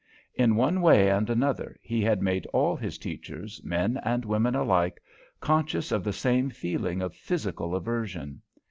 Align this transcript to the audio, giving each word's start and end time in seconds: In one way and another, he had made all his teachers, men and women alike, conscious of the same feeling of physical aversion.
In 0.33 0.55
one 0.55 0.81
way 0.81 1.09
and 1.11 1.29
another, 1.29 1.77
he 1.79 2.01
had 2.01 2.23
made 2.23 2.47
all 2.47 2.75
his 2.75 2.97
teachers, 2.97 3.61
men 3.63 3.97
and 4.03 4.25
women 4.25 4.55
alike, 4.55 4.99
conscious 5.39 5.91
of 5.91 6.03
the 6.03 6.11
same 6.11 6.49
feeling 6.49 7.03
of 7.03 7.13
physical 7.15 7.75
aversion. 7.75 8.41